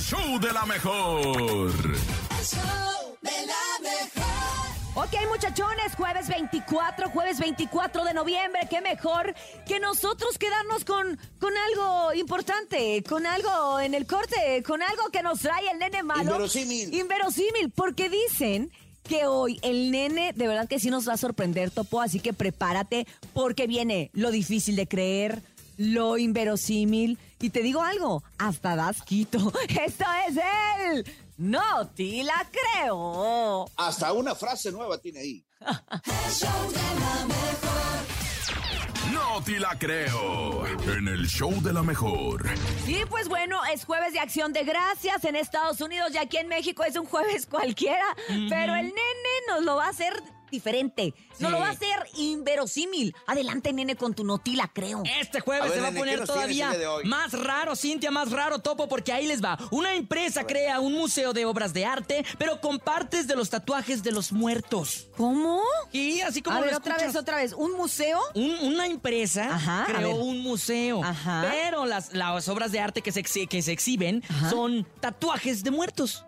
show 0.00 0.38
de 0.40 0.52
la 0.52 0.64
mejor. 0.66 1.70
Ok, 4.94 5.14
muchachones, 5.28 5.94
jueves 5.96 6.28
24, 6.28 7.10
jueves 7.10 7.38
24 7.38 8.04
de 8.04 8.14
noviembre. 8.14 8.62
Qué 8.68 8.80
mejor 8.80 9.34
que 9.66 9.78
nosotros 9.78 10.36
quedarnos 10.38 10.84
con, 10.84 11.18
con 11.38 11.52
algo 11.56 12.12
importante, 12.14 13.02
con 13.08 13.26
algo 13.26 13.78
en 13.80 13.94
el 13.94 14.06
corte, 14.06 14.62
con 14.66 14.82
algo 14.82 15.10
que 15.12 15.22
nos 15.22 15.40
trae 15.40 15.70
el 15.70 15.78
nene 15.78 16.02
malo. 16.02 16.22
Inverosímil. 16.22 16.94
Inverosímil, 16.94 17.70
porque 17.70 18.08
dicen 18.08 18.70
que 19.08 19.26
hoy 19.26 19.58
el 19.62 19.90
nene 19.90 20.32
de 20.34 20.48
verdad 20.48 20.68
que 20.68 20.80
sí 20.80 20.90
nos 20.90 21.08
va 21.08 21.14
a 21.14 21.18
sorprender, 21.18 21.70
Topo. 21.70 22.00
Así 22.00 22.20
que 22.20 22.32
prepárate, 22.32 23.06
porque 23.32 23.66
viene 23.66 24.10
lo 24.12 24.30
difícil 24.30 24.76
de 24.76 24.86
creer, 24.86 25.42
lo 25.76 26.18
inverosímil. 26.18 27.18
Y 27.40 27.48
te 27.48 27.62
digo 27.62 27.80
algo, 27.80 28.22
hasta 28.38 28.76
das 28.76 29.02
quito. 29.02 29.38
Esto 29.68 30.04
es 30.28 30.38
él. 30.78 31.04
No 31.38 31.88
te 31.88 32.22
la 32.22 32.46
creo. 32.50 33.66
Hasta 33.76 34.12
una 34.12 34.34
frase 34.34 34.70
nueva 34.70 34.98
tiene 34.98 35.20
ahí. 35.20 35.46
No 39.10 39.42
te 39.42 39.58
la 39.58 39.78
creo. 39.78 40.66
En 40.66 41.08
el 41.08 41.26
show 41.26 41.50
de 41.62 41.72
la 41.72 41.82
mejor. 41.82 42.46
Sí, 42.84 43.00
pues 43.08 43.28
bueno, 43.28 43.64
es 43.72 43.86
jueves 43.86 44.12
de 44.12 44.20
acción 44.20 44.52
de 44.52 44.64
gracias 44.64 45.24
en 45.24 45.34
Estados 45.34 45.80
Unidos 45.80 46.10
y 46.12 46.18
aquí 46.18 46.36
en 46.36 46.48
México 46.48 46.84
es 46.84 46.96
un 46.96 47.06
jueves 47.06 47.46
cualquiera, 47.46 48.04
pero 48.28 48.74
el 48.74 48.86
nene 48.86 49.34
nos 49.48 49.64
lo 49.64 49.76
va 49.76 49.86
a 49.86 49.90
hacer 49.90 50.22
diferente. 50.50 51.14
Nos 51.38 51.50
lo 51.52 51.58
va 51.60 51.68
a 51.68 51.70
hacer 51.70 51.88
inverosímil. 52.16 53.14
Adelante, 53.26 53.72
nene, 53.72 53.96
con 53.96 54.14
tu 54.14 54.24
notila, 54.24 54.70
creo. 54.74 55.02
Este 55.20 55.40
jueves 55.40 55.68
ver, 55.68 55.74
se 55.74 55.80
va 55.80 55.88
a 55.88 55.90
nene, 55.90 56.04
¿qué 56.04 56.16
poner 56.16 56.26
todavía 56.26 56.72
más 57.04 57.32
raro, 57.32 57.76
Cintia, 57.76 58.10
más 58.10 58.30
raro, 58.30 58.58
Topo, 58.58 58.88
porque 58.88 59.12
ahí 59.12 59.26
les 59.26 59.42
va. 59.42 59.58
Una 59.70 59.94
empresa 59.94 60.44
crea 60.46 60.80
un 60.80 60.92
museo 60.94 61.32
de 61.32 61.44
obras 61.44 61.72
de 61.72 61.84
arte, 61.84 62.24
pero 62.38 62.60
con 62.60 62.78
partes 62.78 63.26
de 63.26 63.36
los 63.36 63.50
tatuajes 63.50 64.02
de 64.02 64.12
los 64.12 64.32
muertos. 64.32 65.08
¿Cómo? 65.16 65.60
Y 65.92 66.20
así 66.20 66.42
como 66.42 66.56
a 66.56 66.60
lo 66.60 66.66
ver, 66.66 66.74
otra 66.74 66.96
vez, 66.96 67.16
otra 67.16 67.36
vez. 67.36 67.52
¿Un 67.52 67.72
museo? 67.76 68.20
Un- 68.34 68.58
una 68.62 68.86
empresa 68.86 69.54
Ajá, 69.54 69.84
creó 69.86 70.14
un 70.16 70.40
museo, 70.42 71.02
Ajá. 71.04 71.46
pero 71.50 71.86
las, 71.86 72.12
las 72.12 72.48
obras 72.48 72.72
de 72.72 72.80
arte 72.80 73.02
que 73.02 73.12
se, 73.12 73.22
que 73.22 73.62
se 73.62 73.72
exhiben 73.72 74.22
Ajá. 74.28 74.50
son 74.50 74.86
tatuajes 75.00 75.62
de 75.62 75.70
muertos. 75.70 76.24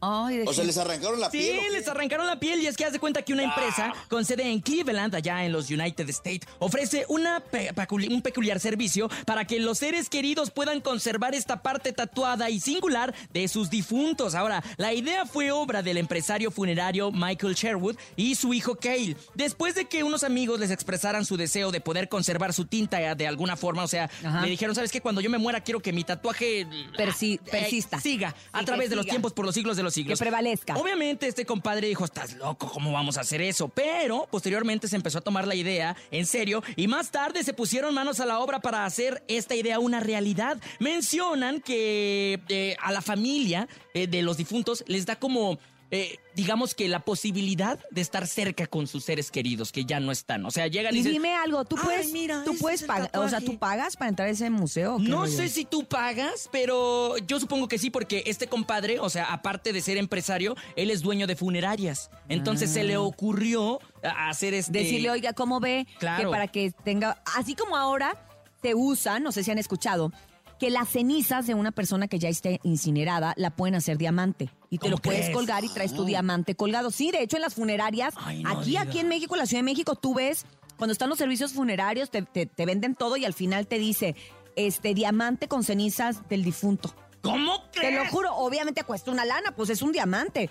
Ay, 0.00 0.42
O 0.46 0.52
sea, 0.52 0.64
les 0.64 0.76
arrancaron 0.78 1.18
la 1.18 1.30
Sí, 1.30 1.38
piel. 1.38 1.58
¿o 1.58 1.62
qué? 1.62 1.70
les 1.70 1.88
arrancaron 1.88 2.26
la 2.26 2.38
piel 2.38 2.60
y 2.60 2.66
es 2.66 2.76
que 2.76 2.84
haz 2.84 2.92
de 2.92 2.98
cuenta 2.98 3.22
que 3.22 3.32
una 3.32 3.44
empresa 3.44 3.92
con 4.08 4.24
sede 4.24 4.50
en 4.50 4.60
Cleveland, 4.60 5.14
allá 5.14 5.44
en 5.44 5.52
los 5.52 5.70
United 5.70 6.08
States, 6.10 6.46
ofrece 6.58 7.06
una 7.08 7.40
pe- 7.40 7.72
peculi- 7.74 8.10
un 8.12 8.20
peculiar 8.22 8.60
servicio 8.60 9.08
para 9.24 9.46
que 9.46 9.58
los 9.58 9.78
seres 9.78 10.08
queridos 10.10 10.50
puedan 10.50 10.80
conservar 10.80 11.34
esta 11.34 11.62
parte 11.62 11.92
tatuada 11.92 12.50
y 12.50 12.60
singular 12.60 13.14
de 13.32 13.48
sus 13.48 13.70
difuntos. 13.70 14.34
Ahora, 14.34 14.62
la 14.76 14.92
idea 14.92 15.24
fue 15.26 15.50
obra 15.50 15.82
del 15.82 15.96
empresario 15.96 16.50
funerario 16.50 17.10
Michael 17.10 17.54
Sherwood 17.54 17.96
y 18.16 18.34
su 18.34 18.52
hijo 18.52 18.74
Cale. 18.76 19.16
Después 19.34 19.74
de 19.74 19.86
que 19.86 20.02
unos 20.04 20.24
amigos 20.24 20.60
les 20.60 20.70
expresaran 20.70 21.24
su 21.24 21.36
deseo 21.36 21.70
de 21.72 21.80
poder 21.80 22.08
conservar 22.08 22.52
su 22.52 22.66
tinta 22.66 23.14
de 23.14 23.26
alguna 23.26 23.56
forma, 23.56 23.82
o 23.82 23.88
sea, 23.88 24.10
Ajá. 24.24 24.42
le 24.42 24.48
dijeron, 24.50 24.74
¿sabes 24.74 24.92
qué? 24.92 25.00
Cuando 25.00 25.20
yo 25.20 25.30
me 25.30 25.38
muera 25.38 25.62
quiero 25.62 25.80
que 25.80 25.92
mi 25.92 26.04
tatuaje 26.04 26.66
Persi- 26.96 27.36
eh, 27.46 27.50
persista. 27.50 28.00
siga 28.00 28.34
a 28.52 28.60
Sí, 28.60 28.64
través 28.66 28.90
de 28.90 28.96
los 28.96 29.06
tiempos 29.06 29.32
por 29.32 29.44
los 29.46 29.54
siglos 29.54 29.76
de 29.76 29.82
los 29.86 29.94
que 29.94 30.00
siglos. 30.02 30.18
prevalezca. 30.18 30.76
Obviamente 30.76 31.26
este 31.26 31.44
compadre 31.46 31.88
dijo, 31.88 32.04
estás 32.04 32.34
loco, 32.34 32.70
¿cómo 32.70 32.92
vamos 32.92 33.16
a 33.18 33.22
hacer 33.22 33.40
eso? 33.40 33.68
Pero 33.68 34.28
posteriormente 34.30 34.88
se 34.88 34.96
empezó 34.96 35.18
a 35.18 35.20
tomar 35.20 35.46
la 35.46 35.54
idea 35.54 35.96
en 36.10 36.26
serio 36.26 36.62
y 36.76 36.86
más 36.88 37.10
tarde 37.10 37.42
se 37.42 37.52
pusieron 37.52 37.94
manos 37.94 38.20
a 38.20 38.26
la 38.26 38.40
obra 38.40 38.60
para 38.60 38.84
hacer 38.84 39.24
esta 39.28 39.54
idea 39.54 39.78
una 39.78 40.00
realidad. 40.00 40.58
Mencionan 40.78 41.60
que 41.60 42.40
eh, 42.48 42.76
a 42.80 42.92
la 42.92 43.00
familia 43.00 43.68
eh, 43.94 44.06
de 44.06 44.22
los 44.22 44.36
difuntos 44.36 44.84
les 44.86 45.06
da 45.06 45.16
como... 45.16 45.58
eh, 45.90 46.16
digamos 46.34 46.74
que 46.74 46.88
la 46.88 47.00
posibilidad 47.00 47.78
de 47.90 48.00
estar 48.00 48.26
cerca 48.26 48.66
con 48.66 48.86
sus 48.86 49.04
seres 49.04 49.30
queridos 49.30 49.70
que 49.72 49.84
ya 49.84 50.00
no 50.00 50.10
están. 50.12 50.44
O 50.44 50.50
sea, 50.50 50.66
llegan 50.66 50.92
y, 50.94 50.98
Y 50.98 51.00
dicen, 51.00 51.12
dime 51.12 51.34
algo, 51.34 51.64
tú 51.64 51.76
"Ay, 51.78 51.84
puedes, 51.84 52.12
mira, 52.12 52.42
tú 52.44 52.56
puedes 52.58 52.82
pagar, 52.82 53.10
o 53.14 53.28
sea, 53.28 53.38
tatuaje". 53.38 53.46
tú 53.46 53.58
pagas 53.58 53.96
para 53.96 54.08
entrar 54.08 54.28
a 54.28 54.30
ese 54.32 54.50
museo. 54.50 54.98
No 54.98 55.20
rollo? 55.22 55.32
sé 55.36 55.48
si 55.48 55.64
tú 55.64 55.84
pagas, 55.84 56.48
pero 56.52 57.16
yo 57.18 57.38
supongo 57.40 57.68
que 57.68 57.78
sí, 57.78 57.90
porque 57.90 58.24
este 58.26 58.46
compadre, 58.48 58.98
o 58.98 59.08
sea, 59.10 59.32
aparte 59.32 59.72
de 59.72 59.80
ser 59.80 59.96
empresario, 59.96 60.56
él 60.74 60.90
es 60.90 61.02
dueño 61.02 61.26
de 61.26 61.36
funerarias. 61.36 62.10
Entonces 62.28 62.70
se 62.70 62.82
le 62.84 62.96
ocurrió 62.96 63.80
a- 64.02 64.28
hacer 64.28 64.54
este. 64.54 64.78
Ah. 64.78 64.82
Decirle, 64.82 65.10
oiga, 65.10 65.32
¿cómo 65.32 65.60
ve? 65.60 65.86
Claro. 65.98 66.24
Que 66.24 66.30
para 66.32 66.48
que 66.48 66.72
tenga. 66.84 67.22
Así 67.36 67.54
como 67.54 67.76
ahora 67.76 68.16
se 68.62 68.74
usan, 68.74 69.22
no 69.22 69.30
sé 69.32 69.44
si 69.44 69.50
han 69.52 69.58
escuchado, 69.58 70.12
que 70.58 70.70
las 70.70 70.88
cenizas 70.88 71.46
de 71.46 71.54
una 71.54 71.70
persona 71.72 72.08
que 72.08 72.18
ya 72.18 72.28
esté 72.28 72.60
incinerada 72.62 73.34
la 73.36 73.50
pueden 73.50 73.74
hacer 73.74 73.98
diamante. 73.98 74.50
Y 74.70 74.78
te 74.78 74.82
¿Cómo 74.82 74.90
lo 74.92 74.96
puedes 74.98 75.20
crees? 75.22 75.34
colgar 75.36 75.64
y 75.64 75.68
traes 75.68 75.92
tu 75.94 76.04
diamante 76.04 76.54
colgado. 76.54 76.90
Sí, 76.90 77.10
de 77.10 77.22
hecho, 77.22 77.36
en 77.36 77.42
las 77.42 77.54
funerarias, 77.54 78.14
Ay, 78.16 78.42
no 78.42 78.50
aquí, 78.60 78.76
aquí 78.76 78.98
en 78.98 79.08
México, 79.08 79.34
en 79.34 79.40
la 79.40 79.46
Ciudad 79.46 79.60
de 79.60 79.64
México, 79.70 79.94
tú 79.96 80.14
ves, 80.14 80.46
cuando 80.78 80.92
están 80.92 81.08
los 81.10 81.18
servicios 81.18 81.52
funerarios, 81.52 82.10
te, 82.10 82.22
te- 82.22 82.46
te 82.46 82.66
venden 82.66 82.94
todo 82.94 83.16
y 83.16 83.24
al 83.24 83.34
final 83.34 83.66
te 83.66 83.78
dice, 83.78 84.16
este, 84.56 84.94
diamante 84.94 85.46
con 85.48 85.62
cenizas 85.64 86.26
del 86.28 86.42
difunto. 86.42 86.94
¿Cómo 87.22 87.60
Te 87.72 87.80
crees? 87.80 87.94
lo 87.94 88.06
juro, 88.10 88.34
obviamente 88.36 88.84
cuesta 88.84 89.10
una 89.10 89.24
lana, 89.24 89.52
pues 89.54 89.68
es 89.70 89.82
un 89.82 89.92
diamante. 89.92 90.48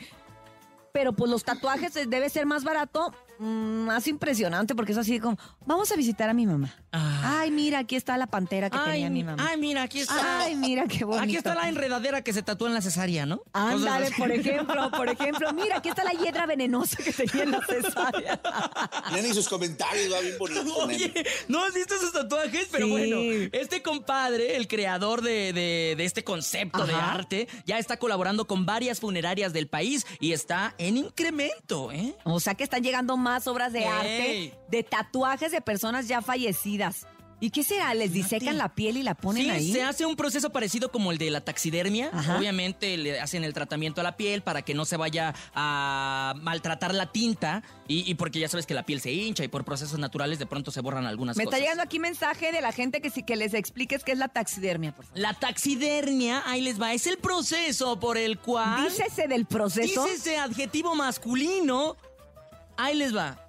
Pero 0.91 1.13
pues 1.13 1.29
los 1.31 1.43
tatuajes 1.43 1.95
eh, 1.95 2.05
debe 2.05 2.29
ser 2.29 2.45
más 2.45 2.63
barato, 2.63 3.13
más 3.39 4.07
impresionante, 4.07 4.75
porque 4.75 4.91
es 4.93 4.97
así 4.97 5.19
como, 5.19 5.37
vamos 5.65 5.91
a 5.91 5.95
visitar 5.95 6.29
a 6.29 6.33
mi 6.33 6.45
mamá. 6.45 6.73
Ah. 6.91 7.39
Ay, 7.41 7.51
mira, 7.51 7.79
aquí 7.79 7.95
está 7.95 8.17
la 8.17 8.27
pantera 8.27 8.69
que 8.69 8.77
Ay, 8.77 8.91
tenía 8.93 9.09
mi 9.09 9.23
mamá. 9.23 9.47
ay, 9.49 9.57
mira, 9.59 9.83
aquí 9.83 9.99
está. 9.99 10.41
Ay, 10.41 10.55
mira 10.55 10.85
qué 10.87 11.03
bonito. 11.03 11.23
Aquí 11.23 11.35
está 11.35 11.53
la 11.55 11.67
enredadera 11.69 12.21
que 12.23 12.31
se 12.33 12.41
tatuó 12.43 12.67
en 12.67 12.73
la 12.73 12.81
cesárea, 12.81 13.25
¿no? 13.25 13.41
Ándale, 13.53 14.09
por 14.17 14.31
ejemplo, 14.31 14.89
por 14.91 15.09
ejemplo, 15.09 15.51
mira, 15.53 15.77
aquí 15.77 15.89
está 15.89 16.03
la 16.03 16.11
hiedra 16.11 16.45
venenosa 16.45 16.97
que 17.03 17.11
tenía 17.11 17.43
en 17.43 17.51
la 17.51 17.61
cesárea. 17.65 18.39
Nene 19.13 19.29
y 19.29 19.33
sus 19.33 19.49
comentarios, 19.49 20.13
va 20.13 20.19
bien 20.21 20.37
bonito. 20.39 20.75
Oye. 20.77 21.13
¿no 21.47 21.63
has 21.63 21.73
visto 21.73 21.95
esos 21.95 22.13
tatuajes? 22.13 22.67
Pero 22.71 22.85
Sí. 22.85 22.91
bueno, 22.91 23.17
este 23.51 23.81
compadre, 23.81 24.55
el 24.55 24.67
creador 24.67 25.21
de, 25.21 25.51
de- 25.53 25.95
de 25.97 26.05
este 26.05 26.23
concepto 26.23 26.85
de 26.85 26.93
arte, 26.93 27.47
ya 27.65 27.77
está 27.79 27.97
colaborando 27.97 28.45
con 28.47 28.65
varias 28.65 28.99
funerarias 28.99 29.51
del 29.53 29.67
país 29.67 30.05
y 30.19 30.31
está 30.31 30.73
en 30.77 30.97
incremento, 30.97 31.91
¿eh? 31.91 32.15
O 32.23 32.39
sea 32.39 32.55
que 32.55 32.63
están 32.63 32.83
llegando 32.83 33.17
más 33.17 33.24
obras 33.47 33.73
de 33.73 33.79
Ey. 33.79 33.85
arte, 33.85 34.53
de 34.69 34.83
tatuajes 34.83 35.51
de 35.51 35.61
personas 35.61 36.07
ya 36.07 36.21
fallecidas. 36.21 37.07
¿Y 37.41 37.49
qué 37.49 37.63
será? 37.63 37.93
¿Les 37.93 38.13
disecan 38.13 38.57
la 38.57 38.73
piel 38.73 38.95
y 38.95 39.03
la 39.03 39.13
ponen 39.13 39.43
sí, 39.43 39.49
ahí? 39.49 39.73
se 39.73 39.83
hace 39.83 40.05
un 40.05 40.15
proceso 40.15 40.51
parecido 40.51 40.89
como 40.89 41.11
el 41.11 41.17
de 41.17 41.29
la 41.29 41.41
taxidermia. 41.41 42.09
Ajá. 42.13 42.37
Obviamente 42.37 42.95
le 42.95 43.19
hacen 43.19 43.43
el 43.43 43.53
tratamiento 43.53 43.99
a 43.99 44.05
la 44.05 44.15
piel 44.15 44.41
para 44.41 44.61
que 44.61 44.73
no 44.73 44.85
se 44.85 44.95
vaya 44.95 45.35
a 45.53 46.33
maltratar 46.41 46.95
la 46.95 47.11
tinta 47.11 47.61
y, 47.89 48.09
y 48.09 48.15
porque 48.15 48.39
ya 48.39 48.47
sabes 48.47 48.65
que 48.65 48.73
la 48.73 48.83
piel 48.85 49.01
se 49.01 49.11
hincha 49.11 49.43
y 49.43 49.49
por 49.49 49.65
procesos 49.65 49.99
naturales 49.99 50.39
de 50.39 50.45
pronto 50.45 50.71
se 50.71 50.79
borran 50.79 51.05
algunas 51.05 51.35
Me 51.35 51.43
cosas. 51.43 51.59
está 51.59 51.63
llegando 51.65 51.83
aquí 51.83 51.99
mensaje 51.99 52.53
de 52.53 52.61
la 52.61 52.71
gente 52.71 53.01
que 53.01 53.09
sí 53.09 53.21
que 53.21 53.35
les 53.35 53.53
expliques 53.53 54.05
qué 54.05 54.13
es 54.13 54.17
la 54.17 54.29
taxidermia, 54.29 54.93
por 54.95 55.03
favor. 55.05 55.19
La 55.19 55.33
taxidermia, 55.33 56.41
ahí 56.45 56.61
les 56.61 56.81
va, 56.81 56.93
es 56.93 57.05
el 57.05 57.17
proceso 57.17 57.99
por 57.99 58.17
el 58.17 58.39
cual... 58.39 58.87
Dícese 58.87 59.27
del 59.27 59.45
proceso. 59.45 60.05
Dice 60.05 60.15
ese 60.15 60.37
adjetivo 60.37 60.95
masculino. 60.95 61.97
Ahí 62.77 62.95
les 62.95 63.15
va. 63.15 63.39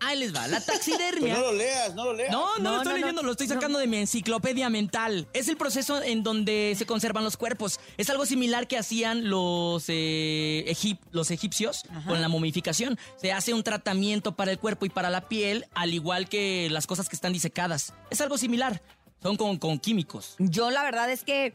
Ahí 0.00 0.16
les 0.16 0.32
va. 0.32 0.46
La 0.46 0.60
Pues 0.64 0.66
taxidermia. 0.66 1.34
no 1.34 1.40
lo 1.40 1.52
leas, 1.52 1.92
no 1.94 2.04
lo 2.04 2.12
leas. 2.12 2.30
No, 2.30 2.56
no, 2.58 2.62
No, 2.62 2.70
lo 2.70 2.76
estoy 2.78 2.84
no, 2.92 2.98
no. 2.98 3.00
leyendo, 3.06 3.22
lo 3.24 3.30
estoy 3.32 3.48
sacando 3.48 3.78
de 3.80 3.88
mi 3.88 3.96
enciclopedia 3.96 4.70
mental. 4.70 5.26
Es 5.32 5.48
el 5.48 5.56
proceso 5.56 6.00
en 6.02 6.22
donde 6.22 6.74
se 6.78 6.86
conservan 6.86 7.24
los 7.24 7.36
cuerpos. 7.36 7.80
Es 7.96 8.08
algo 8.08 8.24
similar 8.24 8.68
que 8.68 8.78
hacían 8.78 9.28
los, 9.28 9.86
eh, 9.88 10.64
egip- 10.68 11.00
los 11.10 11.32
egipcios 11.32 11.82
con 12.06 12.20
la 12.20 12.28
momificación. 12.28 12.96
Se 13.16 13.32
hace 13.32 13.54
un 13.54 13.64
tratamiento 13.64 14.36
para 14.36 14.52
el 14.52 14.60
cuerpo 14.60 14.86
y 14.86 14.88
para 14.88 15.10
la 15.10 15.28
piel, 15.28 15.66
al 15.74 15.92
igual 15.92 16.28
que 16.28 16.68
las 16.70 16.86
cosas 16.86 17.08
que 17.08 17.16
están 17.16 17.32
disecadas. 17.32 17.92
Es 18.10 18.20
algo 18.20 18.38
similar. 18.38 18.80
Son 19.20 19.36
con, 19.36 19.58
con 19.58 19.80
químicos. 19.80 20.36
Yo 20.38 20.70
la 20.70 20.84
verdad 20.84 21.10
es 21.10 21.24
que 21.24 21.54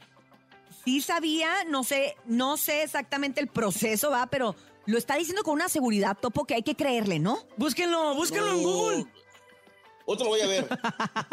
sí 0.84 1.02
sabía, 1.02 1.64
no 1.68 1.84
sé, 1.84 2.16
no 2.26 2.58
sé 2.58 2.84
exactamente 2.84 3.40
el 3.42 3.48
proceso, 3.48 4.12
va, 4.12 4.28
pero 4.28 4.56
lo 4.86 4.98
está 4.98 5.16
diciendo 5.16 5.44
con 5.44 5.54
una 5.54 5.70
seguridad, 5.70 6.18
Topo, 6.20 6.46
que 6.46 6.56
hay 6.56 6.64
que 6.64 6.76
creerle, 6.76 7.20
¿no? 7.20 7.40
Búsquenlo, 7.58 8.16
búsquenlo 8.16 8.52
en. 8.54 8.64
Google. 8.64 9.06
Otro 10.06 10.26
lo 10.26 10.32
voy 10.32 10.42
a 10.42 10.48
ver. 10.48 10.68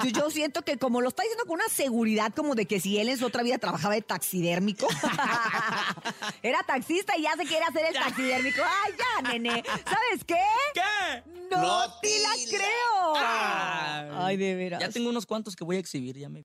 Yo- 0.04 0.10
Yo 0.20 0.30
siento 0.30 0.62
que 0.62 0.78
como 0.78 1.00
lo 1.00 1.08
está 1.08 1.24
diciendo 1.24 1.44
con 1.44 1.54
una 1.54 1.68
seguridad 1.68 2.32
como 2.32 2.54
de 2.54 2.66
que 2.66 2.78
si 2.78 2.98
él 3.00 3.08
en 3.08 3.18
su 3.18 3.26
otra 3.26 3.42
vida 3.42 3.58
trabajaba 3.58 3.94
de 3.94 4.02
taxidérmico, 4.02 4.86
era 6.42 6.62
taxista 6.62 7.16
y 7.18 7.22
ya 7.22 7.32
se 7.36 7.44
quiere 7.46 7.64
hacer 7.64 7.86
el 7.86 7.94
taxidérmico. 7.94 8.62
Ay, 8.84 8.92
ya, 8.96 9.28
nene. 9.32 9.64
¿Sabes 9.84 10.24
qué? 10.24 10.36
¿Qué? 10.74 11.22
No, 11.50 11.60
No 11.60 11.98
te 12.00 12.20
la 12.20 12.34
te 12.34 12.42
la- 12.44 12.48
creo. 12.58 13.14
Ah. 13.16 14.24
Ay, 14.26 14.36
de 14.36 14.54
veras. 14.54 14.80
Ya 14.80 14.88
tengo 14.90 15.10
unos 15.10 15.26
cuantos 15.26 15.56
que 15.56 15.64
voy 15.64 15.74
a 15.76 15.80
exhibir, 15.80 16.16
ya 16.16 16.28
me 16.28 16.44